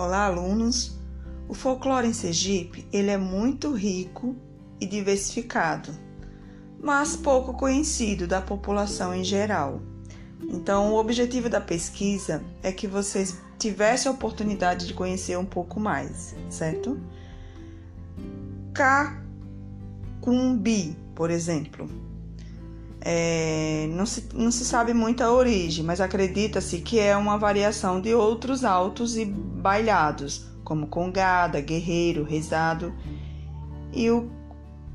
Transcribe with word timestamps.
Olá, 0.00 0.24
alunos. 0.24 0.98
O 1.46 1.52
folclore 1.52 2.08
em 2.08 2.14
Sergipe, 2.14 2.88
ele 2.90 3.10
é 3.10 3.18
muito 3.18 3.74
rico 3.74 4.34
e 4.80 4.86
diversificado, 4.86 5.92
mas 6.82 7.14
pouco 7.14 7.52
conhecido 7.52 8.26
da 8.26 8.40
população 8.40 9.14
em 9.14 9.22
geral. 9.22 9.82
Então, 10.48 10.94
o 10.94 10.96
objetivo 10.98 11.50
da 11.50 11.60
pesquisa 11.60 12.42
é 12.62 12.72
que 12.72 12.86
vocês 12.86 13.42
tivessem 13.58 14.10
a 14.10 14.14
oportunidade 14.14 14.86
de 14.86 14.94
conhecer 14.94 15.36
um 15.36 15.44
pouco 15.44 15.78
mais, 15.78 16.34
certo? 16.48 16.98
Cacumbi, 18.72 19.36
por 21.14 21.30
exemplo, 21.30 21.86
é, 23.02 23.88
não, 23.90 24.04
se, 24.04 24.28
não 24.34 24.50
se 24.50 24.64
sabe 24.64 24.92
muito 24.92 25.22
a 25.22 25.32
origem, 25.32 25.84
mas 25.84 26.00
acredita-se 26.00 26.78
que 26.78 26.98
é 26.98 27.16
uma 27.16 27.38
variação 27.38 28.00
de 28.00 28.14
outros 28.14 28.64
altos 28.64 29.16
e 29.16 29.24
bailhados, 29.24 30.46
como 30.62 30.86
congada, 30.86 31.60
guerreiro, 31.60 32.24
rezado 32.24 32.94
e 33.92 34.10
o 34.10 34.30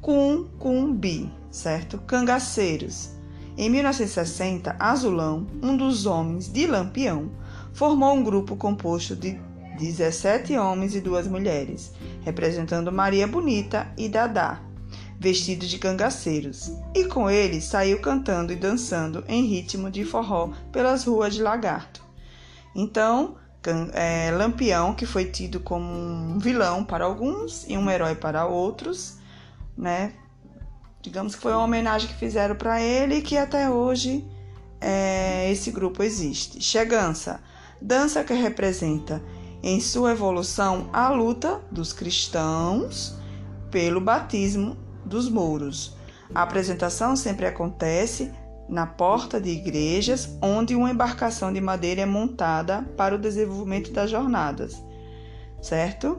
cuncumbi, 0.00 1.32
certo? 1.50 1.98
Cangaceiros. 1.98 3.10
Em 3.56 3.70
1960, 3.70 4.76
Azulão, 4.78 5.46
um 5.62 5.76
dos 5.76 6.06
homens 6.06 6.52
de 6.52 6.66
Lampião, 6.66 7.30
formou 7.72 8.14
um 8.14 8.22
grupo 8.22 8.56
composto 8.56 9.16
de 9.16 9.40
17 9.78 10.56
homens 10.56 10.94
e 10.94 11.00
duas 11.00 11.26
mulheres, 11.26 11.92
representando 12.22 12.92
Maria 12.92 13.26
Bonita 13.26 13.88
e 13.96 14.08
Dadá 14.08 14.60
vestido 15.24 15.66
de 15.66 15.78
cangaceiros, 15.78 16.70
e 16.94 17.06
com 17.06 17.30
ele 17.30 17.58
saiu 17.58 17.98
cantando 17.98 18.52
e 18.52 18.56
dançando 18.56 19.24
em 19.26 19.46
ritmo 19.46 19.90
de 19.90 20.04
forró 20.04 20.50
pelas 20.70 21.04
ruas 21.04 21.34
de 21.34 21.42
Lagarto. 21.42 22.02
Então, 22.76 23.36
é, 23.94 24.30
Lampião, 24.32 24.92
que 24.92 25.06
foi 25.06 25.24
tido 25.24 25.60
como 25.60 25.90
um 25.90 26.38
vilão 26.38 26.84
para 26.84 27.06
alguns 27.06 27.64
e 27.66 27.78
um 27.78 27.90
herói 27.90 28.14
para 28.14 28.44
outros, 28.44 29.16
né? 29.74 30.12
Digamos 31.00 31.34
que 31.34 31.40
foi 31.40 31.52
uma 31.52 31.64
homenagem 31.64 32.06
que 32.06 32.16
fizeram 32.16 32.54
para 32.54 32.82
ele 32.82 33.16
e 33.16 33.22
que 33.22 33.38
até 33.38 33.70
hoje 33.70 34.28
é, 34.78 35.50
esse 35.50 35.70
grupo 35.70 36.02
existe. 36.02 36.60
Chegança, 36.60 37.40
dança 37.80 38.22
que 38.22 38.34
representa 38.34 39.22
em 39.62 39.80
sua 39.80 40.12
evolução 40.12 40.90
a 40.92 41.08
luta 41.08 41.62
dos 41.70 41.94
cristãos 41.94 43.14
pelo 43.70 44.02
batismo 44.02 44.83
dos 45.04 45.28
muros. 45.28 45.96
A 46.34 46.42
apresentação 46.42 47.16
sempre 47.16 47.46
acontece 47.46 48.32
na 48.68 48.86
porta 48.86 49.40
de 49.40 49.50
igrejas, 49.50 50.36
onde 50.40 50.74
uma 50.74 50.90
embarcação 50.90 51.52
de 51.52 51.60
madeira 51.60 52.00
é 52.00 52.06
montada 52.06 52.82
para 52.96 53.14
o 53.14 53.18
desenvolvimento 53.18 53.92
das 53.92 54.10
jornadas, 54.10 54.82
certo? 55.60 56.18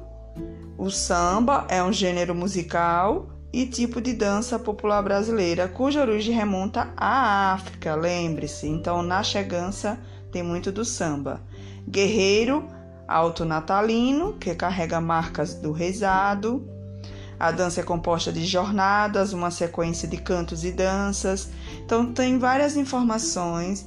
O 0.77 0.89
samba 0.89 1.65
é 1.69 1.81
um 1.81 1.91
gênero 1.91 2.35
musical 2.35 3.29
e 3.51 3.65
tipo 3.65 4.01
de 4.01 4.13
dança 4.13 4.59
popular 4.59 5.01
brasileira, 5.01 5.67
cuja 5.67 6.01
origem 6.01 6.35
remonta 6.35 6.93
à 6.97 7.53
África, 7.53 7.95
lembre-se. 7.95 8.67
Então, 8.67 9.01
na 9.01 9.23
chegança 9.23 9.97
tem 10.31 10.43
muito 10.43 10.73
do 10.73 10.83
samba. 10.83 11.41
Guerreiro, 11.87 12.67
alto 13.07 13.45
natalino, 13.45 14.33
que 14.33 14.53
carrega 14.53 14.99
marcas 14.99 15.53
do 15.53 15.71
rezado. 15.71 16.67
A 17.39 17.51
dança 17.51 17.81
é 17.81 17.83
composta 17.83 18.31
de 18.31 18.45
jornadas, 18.45 19.33
uma 19.33 19.51
sequência 19.51 20.07
de 20.07 20.17
cantos 20.17 20.63
e 20.63 20.71
danças. 20.71 21.49
Então, 21.83 22.13
tem 22.13 22.39
várias 22.39 22.75
informações 22.77 23.85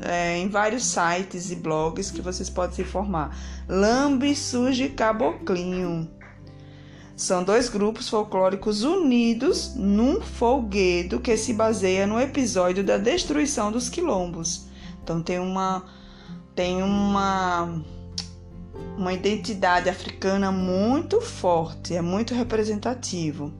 é, 0.00 0.38
em 0.38 0.48
vários 0.48 0.84
sites 0.84 1.50
e 1.50 1.56
blogs 1.56 2.10
que 2.10 2.20
vocês 2.20 2.50
podem 2.50 2.76
se 2.76 2.82
informar. 2.82 3.36
Lambe 3.68 4.34
surge 4.34 4.88
Caboclinho. 4.88 6.10
São 7.16 7.42
dois 7.42 7.70
grupos 7.70 8.10
folclóricos 8.10 8.82
unidos 8.82 9.74
num 9.74 10.20
folguedo 10.20 11.18
que 11.18 11.34
se 11.36 11.54
baseia 11.54 12.06
no 12.06 12.20
episódio 12.20 12.84
da 12.84 12.98
destruição 12.98 13.72
dos 13.72 13.88
quilombos. 13.88 14.66
Então 15.02 15.22
tem 15.22 15.38
uma 15.38 15.82
tem 16.54 16.82
uma 16.82 17.82
uma 18.96 19.12
identidade 19.12 19.88
africana 19.88 20.50
muito 20.50 21.20
forte, 21.20 21.94
é 21.94 22.00
muito 22.00 22.34
representativo, 22.34 23.52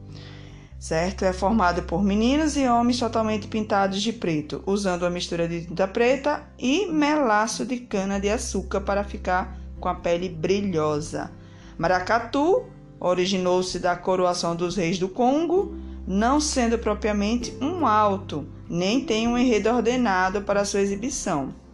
certo? 0.78 1.24
É 1.24 1.32
formado 1.32 1.82
por 1.82 2.02
meninos 2.02 2.56
e 2.56 2.66
homens 2.66 2.98
totalmente 2.98 3.46
pintados 3.46 4.00
de 4.00 4.12
preto, 4.12 4.62
usando 4.66 5.04
a 5.04 5.10
mistura 5.10 5.46
de 5.46 5.66
tinta 5.66 5.86
preta 5.86 6.42
e 6.58 6.86
melaço 6.86 7.66
de 7.66 7.78
cana 7.78 8.18
de 8.18 8.28
açúcar 8.28 8.80
para 8.80 9.04
ficar 9.04 9.58
com 9.78 9.88
a 9.88 9.94
pele 9.94 10.28
brilhosa. 10.28 11.30
Maracatu 11.76 12.64
originou-se 12.98 13.78
da 13.78 13.94
coroação 13.94 14.56
dos 14.56 14.76
reis 14.76 14.98
do 14.98 15.08
Congo, 15.08 15.76
não 16.06 16.40
sendo 16.40 16.78
propriamente 16.78 17.54
um 17.60 17.86
alto, 17.86 18.46
nem 18.68 19.04
tem 19.04 19.28
um 19.28 19.36
enredo 19.36 19.68
ordenado 19.68 20.42
para 20.42 20.64
sua 20.64 20.80
exibição. 20.80 21.65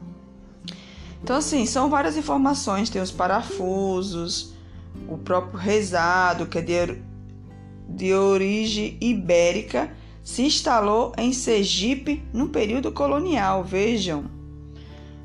Então, 1.32 1.38
assim, 1.38 1.64
são 1.64 1.88
várias 1.88 2.14
informações. 2.14 2.90
Tem 2.90 3.00
os 3.00 3.10
parafusos, 3.10 4.52
o 5.08 5.16
próprio 5.16 5.58
rezado, 5.58 6.44
que 6.44 6.58
é 6.58 6.60
de, 6.60 7.02
de 7.88 8.12
origem 8.12 8.98
ibérica, 9.00 9.90
se 10.22 10.42
instalou 10.42 11.10
em 11.16 11.32
Sergipe 11.32 12.22
no 12.34 12.50
período 12.50 12.92
colonial, 12.92 13.64
vejam. 13.64 14.26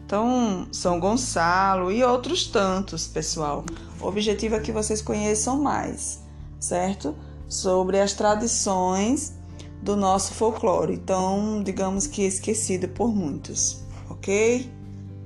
Então, 0.06 0.70
São 0.72 0.98
Gonçalo 0.98 1.92
e 1.92 2.02
outros 2.02 2.48
tantos, 2.48 3.06
pessoal. 3.06 3.66
O 4.00 4.08
objetivo 4.08 4.56
é 4.56 4.62
que 4.62 4.72
vocês 4.72 5.02
conheçam 5.02 5.62
mais, 5.62 6.24
certo? 6.58 7.18
Sobre 7.50 8.00
as 8.00 8.14
tradições 8.14 9.38
do 9.82 9.98
nosso 9.98 10.34
folclore, 10.34 10.94
então, 10.94 11.62
digamos 11.62 12.08
que 12.08 12.22
esquecido 12.22 12.88
por 12.88 13.14
muitos, 13.14 13.84
ok? 14.10 14.78